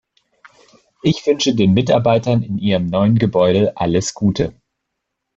[1.03, 4.59] Ich wünsche den Mitarbeitern in ihrem neuen Gebäude alles Gute.